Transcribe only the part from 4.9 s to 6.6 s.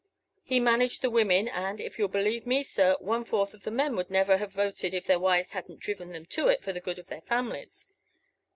if their wives hadn't driven them to